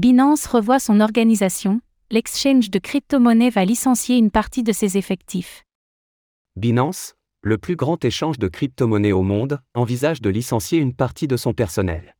[0.00, 5.66] Binance revoit son organisation, l'exchange de crypto-monnaies va licencier une partie de ses effectifs.
[6.56, 11.36] Binance, le plus grand échange de crypto-monnaies au monde, envisage de licencier une partie de
[11.36, 12.16] son personnel.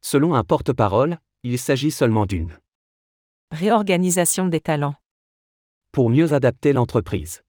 [0.00, 2.58] Selon un porte-parole, il s'agit seulement d'une
[3.52, 4.96] réorganisation des talents.
[5.92, 7.44] Pour mieux adapter l'entreprise.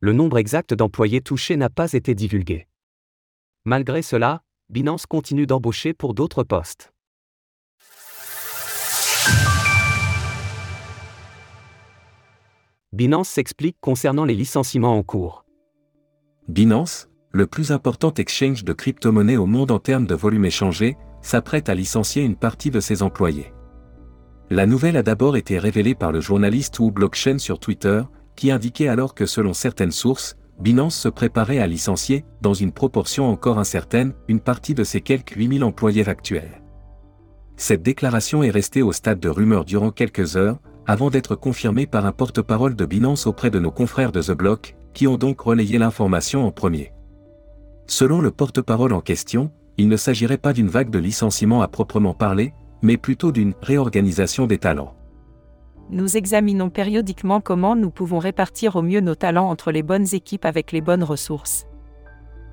[0.00, 2.68] Le nombre exact d'employés touchés n'a pas été divulgué.
[3.64, 6.91] Malgré cela, Binance continue d'embaucher pour d'autres postes.
[12.94, 15.46] Binance s'explique concernant les licenciements en cours.
[16.48, 21.70] Binance, le plus important exchange de crypto-monnaies au monde en termes de volume échangé, s'apprête
[21.70, 23.54] à licencier une partie de ses employés.
[24.50, 28.02] La nouvelle a d'abord été révélée par le journaliste ou Blockchain sur Twitter,
[28.36, 33.24] qui indiquait alors que selon certaines sources, Binance se préparait à licencier, dans une proportion
[33.30, 36.62] encore incertaine, une partie de ses quelques 8000 employés actuels.
[37.56, 42.06] Cette déclaration est restée au stade de rumeur durant quelques heures, avant d'être confirmée par
[42.06, 45.78] un porte-parole de Binance auprès de nos confrères de The Block, qui ont donc relayé
[45.78, 46.92] l'information en premier.
[47.86, 52.14] Selon le porte-parole en question, il ne s'agirait pas d'une vague de licenciements à proprement
[52.14, 54.94] parler, mais plutôt d'une réorganisation des talents.
[55.90, 60.44] Nous examinons périodiquement comment nous pouvons répartir au mieux nos talents entre les bonnes équipes
[60.44, 61.66] avec les bonnes ressources.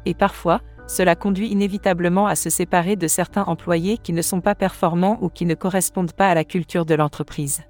[0.06, 4.56] Et parfois, cela conduit inévitablement à se séparer de certains employés qui ne sont pas
[4.56, 7.62] performants ou qui ne correspondent pas à la culture de l'entreprise.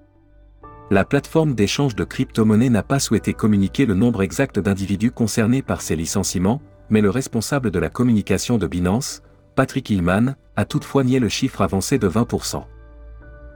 [0.92, 5.84] La plateforme d'échange de crypto-monnaies n'a pas souhaité communiquer le nombre exact d'individus concernés par
[5.84, 9.22] ces licenciements, mais le responsable de la communication de Binance,
[9.54, 12.64] Patrick Hillman, a toutefois nié le chiffre avancé de 20%.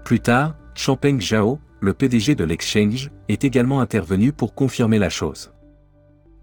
[0.06, 5.52] Plus tard, Champagne Zhao, le PDG de l'exchange, est également intervenu pour confirmer la chose.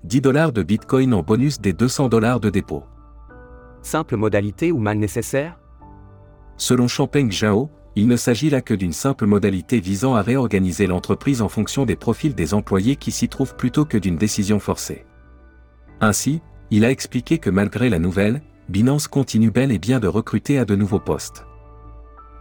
[0.03, 2.83] 10 dollars de Bitcoin en bonus des 200 dollars de dépôt.
[3.83, 5.57] Simple modalité ou mal nécessaire?
[6.57, 11.43] Selon Champagne Zhao, il ne s'agit là que d'une simple modalité visant à réorganiser l'entreprise
[11.43, 15.05] en fonction des profils des employés qui s'y trouvent plutôt que d'une décision forcée.
[16.01, 20.59] Ainsi, il a expliqué que malgré la nouvelle, Binance continue bel et bien de recruter
[20.59, 21.45] à de nouveaux postes.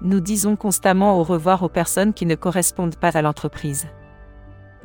[0.01, 3.87] Nous disons constamment au revoir aux personnes qui ne correspondent pas à l'entreprise.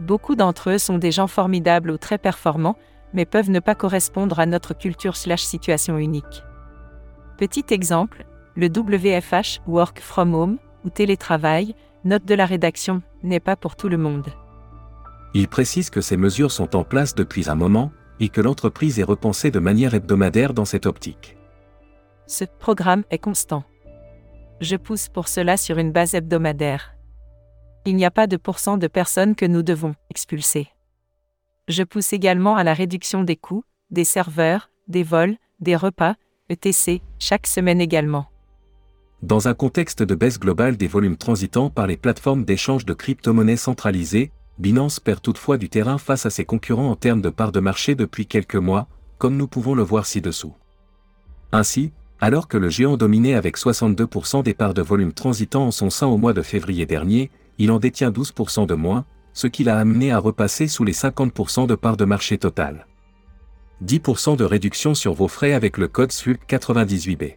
[0.01, 2.79] Beaucoup d'entre eux sont des gens formidables ou très performants,
[3.13, 6.43] mais peuvent ne pas correspondre à notre culture slash situation unique.
[7.37, 13.57] Petit exemple, le WFH, Work from Home, ou télétravail, note de la rédaction, n'est pas
[13.57, 14.29] pour tout le monde.
[15.35, 19.05] Il précise que ces mesures sont en place depuis un moment, et que l'entreprise est
[19.05, 21.37] repensée de manière hebdomadaire dans cette optique.
[22.27, 23.65] Ce programme est constant.
[24.61, 26.95] Je pousse pour cela sur une base hebdomadaire.
[27.87, 30.69] Il n'y a pas de pourcent de personnes que nous devons expulser.
[31.67, 36.15] Je pousse également à la réduction des coûts, des serveurs, des vols, des repas,
[36.49, 38.27] etc., chaque semaine également.
[39.25, 43.57] Dans un contexte de baisse globale des volumes transitant par les plateformes d'échange de crypto-monnaies
[43.57, 47.59] centralisées, Binance perd toutefois du terrain face à ses concurrents en termes de part de
[47.59, 48.87] marché depuis quelques mois,
[49.17, 50.53] comme nous pouvons le voir ci-dessous.
[51.53, 51.91] Ainsi,
[52.21, 56.07] alors que le géant dominait avec 62% des parts de volume transitant en son sein
[56.07, 60.13] au mois de février dernier, il en détient 12% de moins, ce qui l'a amené
[60.13, 62.87] à repasser sous les 50% de parts de marché total.
[63.83, 67.37] 10% de réduction sur vos frais avec le code SULC 98B.